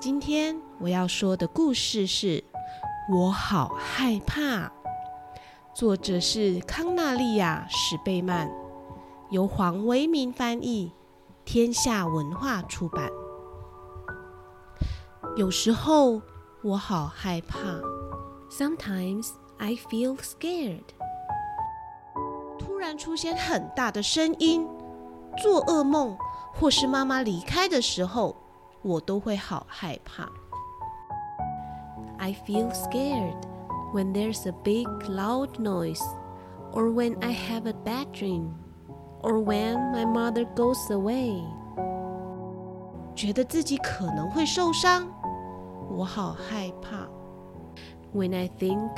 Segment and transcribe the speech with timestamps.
[0.00, 2.38] 今天我要说的故事是
[3.12, 4.40] 《我好害怕》，
[5.74, 8.50] 作者是康纳利亚·史贝曼，
[9.28, 10.90] 由黄维民翻译，
[11.44, 13.10] 天下文化出版。
[15.36, 16.22] 有时候
[16.62, 17.58] 我好害怕
[18.50, 19.28] ，Sometimes
[19.58, 20.80] I feel scared。
[22.58, 24.66] 突然出现很大的声音，
[25.42, 26.16] 做噩梦，
[26.54, 28.34] 或是妈妈离开的时候。
[28.81, 30.29] 我都会好害怕。
[32.17, 33.41] I feel scared
[33.93, 36.01] when there's a big loud noise,
[36.71, 38.53] or when I have a bad dream,
[39.21, 41.43] or when my mother goes away.
[43.15, 45.07] 觉得自己可能会受伤，
[45.89, 47.07] 我好害怕。
[48.13, 48.91] When I think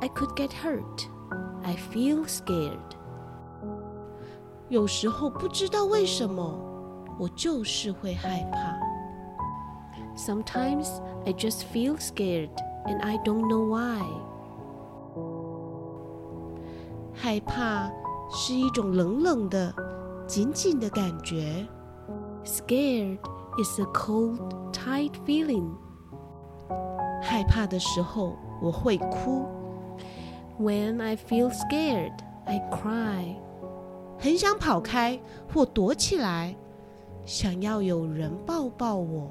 [0.00, 1.08] I could get hurt,
[1.62, 2.78] I feel scared.
[4.68, 6.58] 有时候不知道为什么，
[7.18, 8.76] 我就是会害怕。
[10.16, 10.88] Sometimes
[11.26, 12.50] I just feel scared
[12.86, 14.02] and I don't know why.
[17.12, 17.90] 害怕
[18.30, 19.74] 是一种冷冷的、
[20.26, 21.66] 紧紧的感觉。
[22.44, 23.18] Scared
[23.58, 24.38] is a cold,
[24.72, 25.70] tight feeling.
[27.22, 29.46] 害怕的时候我会哭。
[30.58, 32.12] When I feel scared,
[32.44, 33.36] I cry.
[34.18, 35.20] 很想跑开
[35.52, 36.56] 或躲起来，
[37.24, 39.30] 想要有人抱抱我。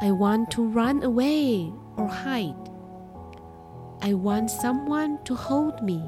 [0.00, 2.54] I want to run away or hide.
[4.00, 6.00] I want someone to hold me.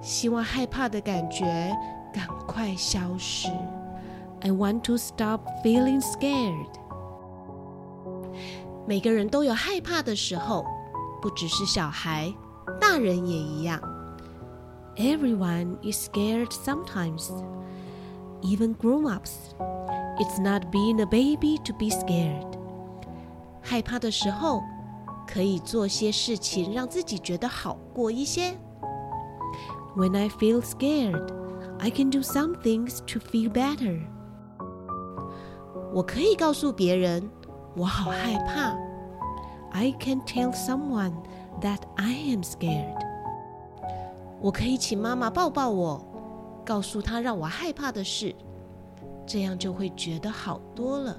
[0.00, 1.72] 希望害怕的感觉
[2.12, 3.48] 赶快消失。
[4.40, 6.68] I want to stop feeling scared.
[8.86, 10.64] 每个人都有害怕的时候，
[11.20, 12.32] 不只是小孩，
[12.80, 13.80] 大人也一样。
[14.96, 17.30] Everyone is scared sometimes,
[18.42, 19.54] even grown-ups.
[20.18, 22.46] It's not being a baby to be scared。
[23.60, 24.62] 害怕的时候，
[25.26, 28.54] 可以做些事情让自己觉得好过一些。
[29.96, 31.32] When I feel scared,
[31.78, 34.00] I can do some things to feel better。
[35.92, 37.30] 我可以告诉别人，
[37.76, 38.74] 我好害怕。
[39.72, 41.14] I can tell someone
[41.60, 42.98] that I am scared。
[44.40, 46.04] 我可以请妈妈抱抱我，
[46.64, 48.34] 告诉她让我害怕的事。
[49.26, 51.16] 这样就会觉得好多了。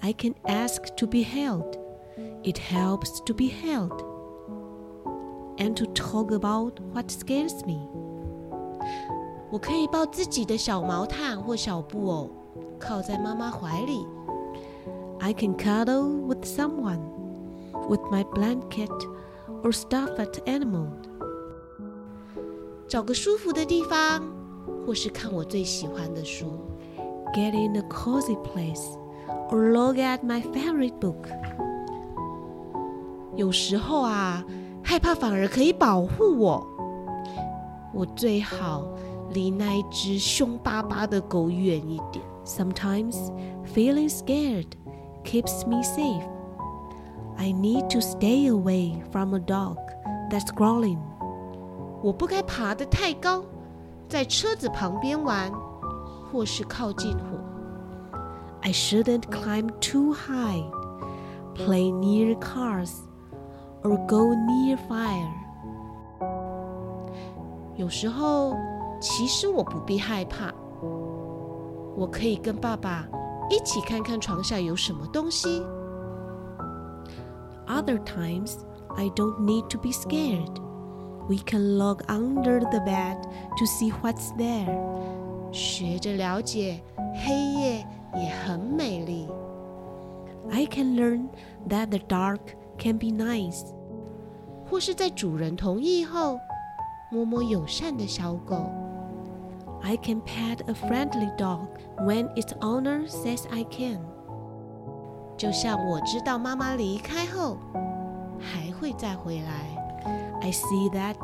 [0.00, 1.78] I can ask to be held.
[2.42, 4.04] It helps to be held.
[5.58, 7.86] And to talk about what scares me.
[9.50, 12.30] 我可以抱自己的小毛毯或小布偶，
[12.78, 14.06] 靠在妈妈怀里。
[15.18, 17.00] I can cuddle with someone,
[17.88, 18.88] with my blanket
[19.62, 20.86] or stuffed animal.
[22.88, 24.33] 找个舒服的地方。
[24.86, 26.46] 或是看我最喜欢的书，
[27.34, 28.96] get in a cozy place
[29.50, 31.28] or look at my favorite book。
[33.36, 34.44] 有时候啊，
[34.82, 36.66] 害怕反而可以保护我。
[37.92, 38.84] 我最好
[39.32, 42.24] 离那一只凶巴巴的狗远一点。
[42.44, 43.16] Sometimes
[43.74, 44.66] feeling scared
[45.24, 46.22] keeps me safe.
[47.36, 49.76] I need to stay away from a dog
[50.30, 50.98] that's growling.
[52.02, 53.42] 我不该爬得太高。
[54.08, 55.50] 在车子旁边玩，
[56.30, 57.38] 或是靠近火。
[58.62, 60.62] I shouldn't climb too high,
[61.54, 62.92] play near cars,
[63.82, 65.32] or go near fire.
[67.76, 68.54] 有时候，
[69.00, 70.52] 其实我不必害怕。
[71.96, 73.06] 我可以跟爸爸
[73.48, 75.62] 一起看看床下有什么东西。
[77.66, 78.56] Other times,
[78.96, 80.63] I don't need to be scared.
[81.28, 83.16] We can look under the bed
[83.56, 84.76] to see what's there.
[85.52, 86.80] 学着了解，
[87.24, 89.28] 黑夜也很美丽。
[90.50, 91.28] I can learn
[91.68, 92.40] that the dark
[92.78, 93.64] can be nice.
[94.68, 96.38] 或是在主人同意后，
[97.10, 98.66] 摸摸友善的小狗。
[99.82, 101.68] I can pet a friendly dog
[101.98, 104.00] when its owner says I can.
[105.36, 107.83] 就像我知道妈妈离开后，还
[108.80, 109.76] 会再回来。
[110.42, 111.16] I see that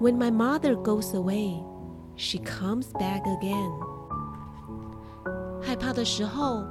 [0.00, 1.62] when my mother goes away,
[2.16, 3.70] she comes back again.
[5.62, 6.64] 害怕的时候，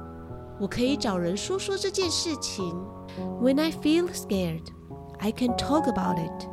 [0.60, 2.74] 我可以找人说说这件事情。
[3.40, 4.66] When I feel scared,
[5.18, 6.48] I can talk about it.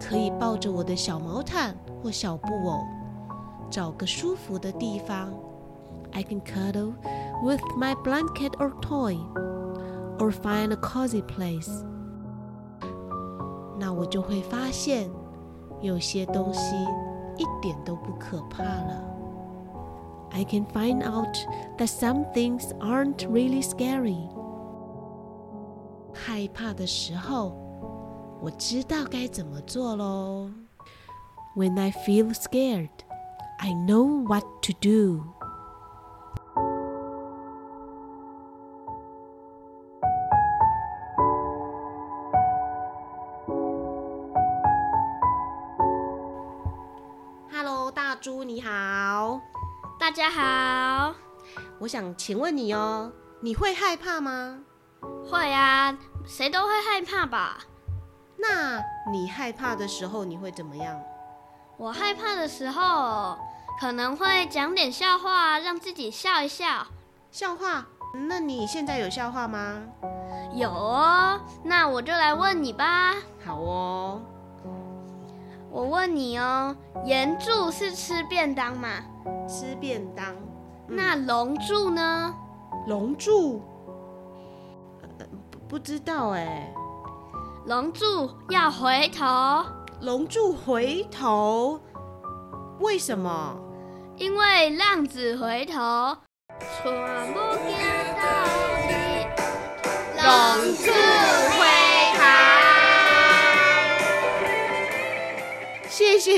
[0.00, 2.80] 可以抱着我的小毛毯或小布偶，
[3.70, 5.32] 找个舒服的地方。
[6.12, 6.94] I can cuddle
[7.42, 9.16] with my blanket or toy,
[10.18, 11.70] or find a cozy place.
[13.78, 15.10] 那我就会发现，
[15.80, 16.76] 有些东西
[17.36, 19.02] 一点都不可怕了。
[20.30, 21.36] I can find out
[21.78, 24.28] that some things aren't really scary.
[26.14, 27.52] 害怕的时候，
[28.40, 30.50] 我知道该怎么做喽。
[31.54, 32.88] When I feel scared,
[33.58, 35.24] I know what to do.
[48.19, 49.39] 猪你好，
[49.99, 51.13] 大家好，
[51.79, 53.11] 我想请问你哦，
[53.41, 54.59] 你会害怕吗？
[55.29, 57.59] 会啊，谁都会害怕吧？
[58.37, 58.81] 那
[59.11, 60.99] 你害怕的时候你会怎么样？
[61.77, 63.37] 我害怕的时候，
[63.79, 66.87] 可能会讲点笑话，让自己笑一笑。
[67.29, 67.85] 笑话？
[68.27, 69.79] 那你现在有笑话吗？
[70.53, 73.13] 有哦，那我就来问你吧。
[73.45, 74.21] 好哦，
[75.69, 76.75] 我问你哦，
[77.05, 78.89] 岩柱是吃便当吗？
[79.47, 80.25] 吃便当。
[80.89, 82.33] 嗯那龙柱呢？
[82.87, 83.61] 龙柱？
[85.01, 86.73] 呃不不知道哎。
[87.65, 89.25] 龙柱要回头，
[89.99, 91.79] 龙柱回头？
[92.79, 93.57] 为什么？
[94.15, 96.15] 因为浪子回头，
[96.81, 97.39] 全部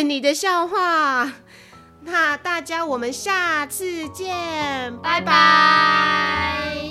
[0.04, 1.32] 你的笑话。
[2.02, 6.90] 那大家我们下次见，拜拜。